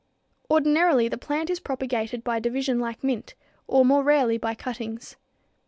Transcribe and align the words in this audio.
Ordinarily 0.49 1.09
the 1.09 1.17
plant 1.19 1.51
is 1.51 1.59
propagated 1.59 2.23
by 2.23 2.39
division 2.39 2.79
like 2.79 3.03
mint, 3.03 3.35
or 3.67 3.85
more 3.85 4.01
rarely 4.03 4.39
by 4.39 4.55
cuttings. 4.55 5.15